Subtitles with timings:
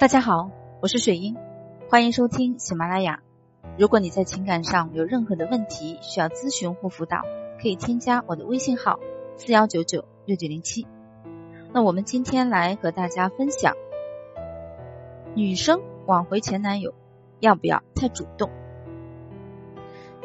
[0.00, 0.50] 大家好，
[0.80, 1.36] 我是水英，
[1.90, 3.20] 欢迎收听喜马拉雅。
[3.76, 7.20] 如果你在情感上有任何的问题需要咨询或辅导，
[7.60, 8.98] 可以添加我的微信号
[9.36, 10.86] 四幺九九六九零七。
[11.74, 13.74] 那我们今天来和大家分享，
[15.34, 16.94] 女生挽回前男友
[17.38, 18.48] 要不要太主动？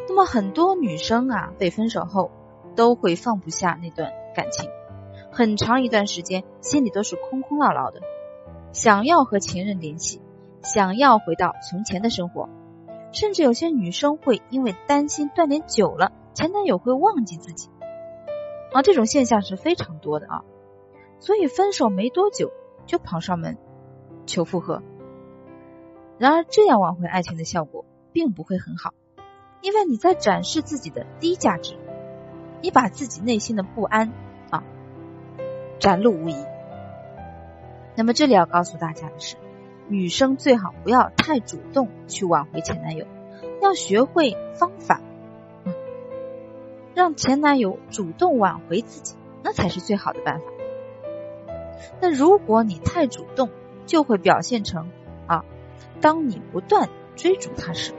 [0.07, 2.31] 那么很多女生啊，被分手后
[2.77, 4.69] 都会放不下那段感情，
[5.33, 7.99] 很长一段时间心里都是空空落落的。
[8.75, 10.21] 想要和情人联系，
[10.61, 12.49] 想要回到从前的生活，
[13.13, 17.69] 甚至有些女生会因为担心断联久了，前男友会忘记自己，
[18.73, 20.43] 啊，这种现象是非常多的啊，
[21.19, 22.51] 所以分手没多久
[22.85, 23.57] 就跑上门
[24.25, 24.83] 求复合。
[26.17, 28.93] 然而这样挽回爱情的效果并不会很好，
[29.61, 31.77] 因为你在展示自己的低价值，
[32.61, 34.11] 你把自己内心的不安
[34.49, 34.65] 啊
[35.79, 36.35] 展露无遗。
[37.95, 39.35] 那么这里要告诉大家的是，
[39.87, 43.05] 女生最好不要太主动去挽回前男友，
[43.61, 45.01] 要学会方法，
[46.93, 50.45] 让前男友主动挽回自己，那才是最好的办法。
[52.01, 53.49] 那如果你太主动，
[53.85, 54.89] 就会表现成
[55.27, 55.45] 啊，
[56.01, 57.93] 当你不断追逐他时，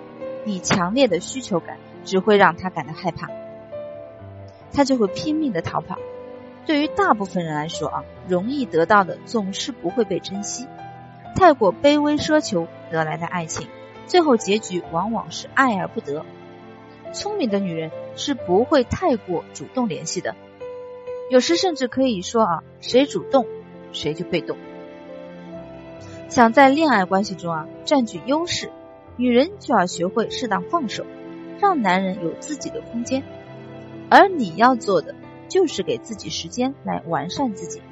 [0.45, 3.29] 你强烈的需求感只会让他感到害怕，
[4.73, 5.97] 他就会拼命的逃跑。
[6.67, 10.67] 对于大部分人来说啊，容易得到的总是不会被珍惜。
[11.37, 13.69] 太过卑微奢求得来的爱情，
[14.07, 16.25] 最后结局往往是爱而不得。
[17.13, 20.35] 聪明的女人是不会太过主动联系的，
[21.31, 23.47] 有时甚至可以说啊，谁主动
[23.93, 24.57] 谁就被动。
[26.29, 28.73] 想在恋爱关系中啊占据优势，
[29.17, 31.07] 女人就要学会适当放手，
[31.61, 33.23] 让男人有自己的空间。
[34.11, 35.15] 而你要做的。
[35.49, 37.83] 就是给自己时间来完善自己，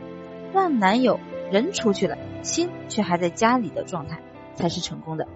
[0.52, 4.20] 让男友人出去了，心却还在家里的状态
[4.54, 5.26] 才是成功的。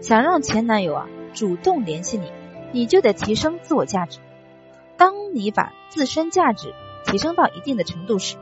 [0.00, 2.30] 想让前男友啊主动联系你，
[2.72, 4.18] 你就得提升自我价值。
[4.96, 6.72] 当你把自身价值
[7.04, 8.36] 提升到一定的程度时，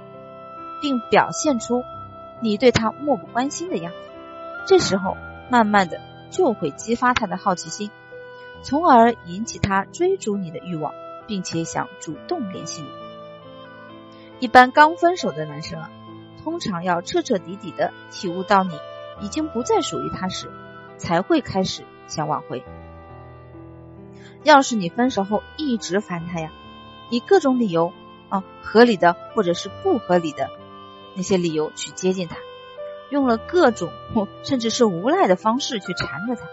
[0.82, 1.82] 并表现出
[2.40, 3.98] 你对他漠不关心的样子，
[4.66, 5.16] 这时候
[5.50, 7.90] 慢慢的就会激发他的好奇心，
[8.62, 10.92] 从而引起他追逐你的欲望。
[11.26, 12.88] 并且想主动联系你。
[14.40, 15.90] 一般刚分手的男生啊，
[16.42, 18.76] 通常要彻彻底底的体悟到你
[19.20, 20.50] 已经不再属于他时，
[20.98, 22.64] 才会开始想挽回。
[24.42, 26.50] 要是你分手后一直烦他呀，
[27.10, 27.92] 以各种理由
[28.28, 30.50] 啊，合理的或者是不合理的
[31.14, 32.36] 那些理由去接近他，
[33.10, 33.92] 用了各种
[34.42, 36.48] 甚至是无赖的方式去缠着他，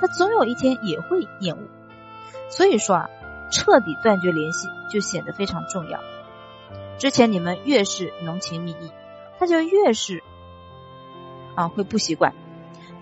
[0.00, 1.60] 他总有一天也会厌恶。
[2.48, 3.10] 所以说啊。
[3.54, 6.00] 彻底断绝联系就显得非常重要。
[6.98, 8.90] 之前你们越是浓情蜜意，
[9.38, 10.24] 他就越是
[11.54, 12.34] 啊会不习惯。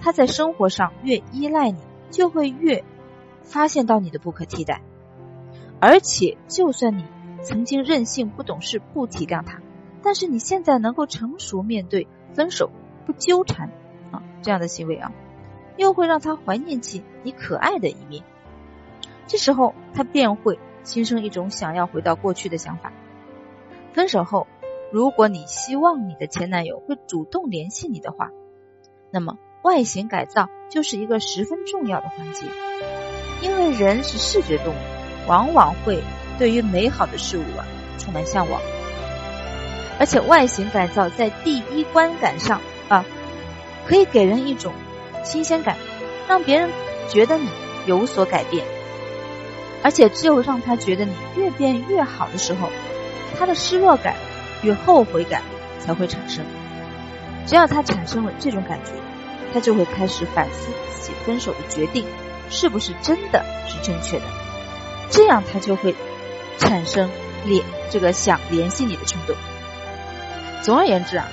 [0.03, 1.81] 他在生活上越依赖你，
[2.11, 2.85] 就会越
[3.41, 4.83] 发现到你的不可替代。
[5.81, 7.07] 而且，就算你
[7.43, 9.63] 曾经任性不懂事不体谅他，
[10.03, 12.71] 但是你现在能够成熟面对分手
[13.07, 13.71] 不纠缠
[14.11, 15.13] 啊这样的行为啊，
[15.79, 18.23] 又会让他怀念起你可爱的一面。
[19.33, 22.93] 这时候，他便会心生一种想要回到过去的想法。
[23.95, 24.47] 分手后，
[24.93, 28.29] 如果你希望你的前男友会主动联系你的话，
[29.11, 32.45] 那么外形改造就是一个十分重要的环节。
[33.41, 34.77] 因为人是视觉动物，
[35.27, 36.03] 往往会
[36.39, 37.43] 对于美好的事物
[37.97, 38.61] 充满向往，
[39.99, 42.61] 而且外形改造在第一观感上
[42.91, 43.03] 啊，
[43.87, 44.75] 可以给人一种
[45.25, 45.79] 新鲜感，
[46.29, 46.69] 让别人
[47.09, 47.49] 觉得你
[47.87, 48.63] 有所改变。
[49.83, 52.69] 而且只有让他觉得你越变越好的时候，
[53.39, 54.15] 他的失落感
[54.63, 55.43] 与后悔感
[55.81, 56.45] 才会产生。
[57.47, 58.93] 只要他产生了这种感觉，
[59.53, 62.07] 他就会开始反思自己分手的决定
[62.49, 64.25] 是不是真的是正确的，
[65.11, 65.95] 这样他就会
[66.59, 67.11] 产生
[67.45, 69.35] 联这个想联系你的冲动。
[70.63, 71.27] 总而言之啊，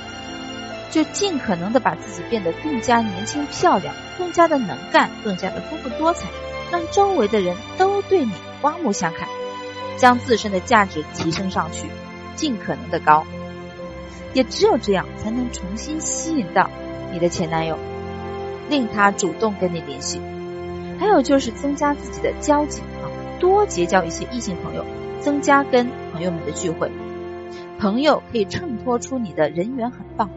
[0.90, 6.28] 就尽可能的把自己变得更加年轻漂亮，更加的能干，更加的丰富多彩。
[6.72, 8.32] 让周围的人都对你
[8.62, 9.28] 刮目相看，
[9.98, 11.88] 将自身的价值提升上去，
[12.36, 13.26] 尽可能的高，
[14.34, 16.70] 也只有这样才能重新吸引到
[17.12, 17.78] 你的前男友，
[18.70, 20.22] 令他主动跟你联系。
[21.00, 24.86] 还有就是增加自己的交际啊，多结交一些异性朋友，
[25.22, 26.92] 增加跟朋友们的聚会，
[27.80, 30.30] 朋友可以衬托出你的人缘很棒，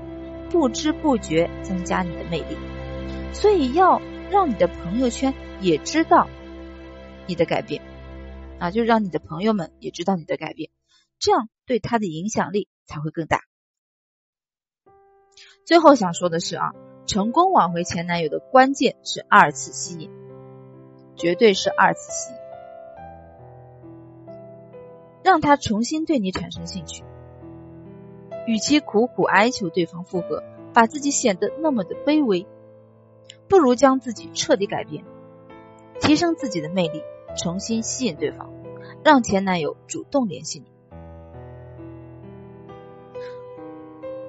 [0.51, 2.57] 不知不觉增加你的魅力。
[3.33, 4.01] 所以要
[4.31, 5.35] 让你的朋友圈。
[5.63, 6.29] 也知道
[7.29, 7.81] 你的改变
[8.59, 10.71] 啊，就让你的朋友们也知道你的改变，
[11.21, 13.43] 这样对他的影响力才会更大。
[15.65, 16.73] 最后想说的是啊，
[17.07, 20.11] 成功挽回前男友的关键是二次吸引，
[21.17, 22.39] 绝对是二次吸引，
[25.23, 27.05] 让他重新对你产生兴趣。
[28.49, 30.43] 与其苦苦哀求对方复合，
[30.75, 32.45] 把自己显得那么的卑微，
[33.49, 35.05] 不如将自己彻底改变，
[36.03, 37.03] 提升自己的魅力，
[37.37, 38.51] 重新吸引对方，
[39.05, 40.67] 让前男友主动联系你。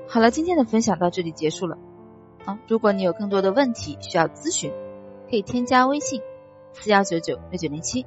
[0.07, 1.77] 好了，今天的分享到这里结束了。
[2.45, 4.71] 啊，如果你有更多的问题需要咨询，
[5.29, 6.21] 可以添加微信
[6.73, 8.05] 四幺九九六九零七。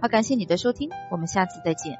[0.00, 1.98] 好，感谢你的收听，我们下次再见。